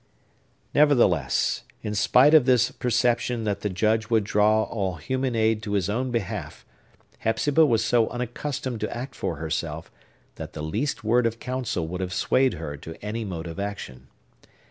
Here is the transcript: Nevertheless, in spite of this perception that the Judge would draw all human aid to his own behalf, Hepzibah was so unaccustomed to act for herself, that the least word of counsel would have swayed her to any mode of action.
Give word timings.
Nevertheless, 0.73 1.61
in 1.83 1.93
spite 1.93 2.33
of 2.33 2.45
this 2.47 2.71
perception 2.71 3.43
that 3.43 3.59
the 3.61 3.69
Judge 3.69 4.09
would 4.09 4.23
draw 4.23 4.63
all 4.63 4.95
human 4.95 5.35
aid 5.35 5.61
to 5.61 5.73
his 5.73 5.91
own 5.91 6.09
behalf, 6.09 6.65
Hepzibah 7.19 7.67
was 7.67 7.85
so 7.85 8.09
unaccustomed 8.09 8.79
to 8.79 8.97
act 8.97 9.13
for 9.13 9.35
herself, 9.35 9.91
that 10.37 10.53
the 10.53 10.63
least 10.63 11.03
word 11.03 11.27
of 11.27 11.37
counsel 11.39 11.87
would 11.87 12.01
have 12.01 12.13
swayed 12.13 12.53
her 12.55 12.77
to 12.77 12.95
any 13.05 13.23
mode 13.23 13.45
of 13.45 13.59
action. 13.59 14.07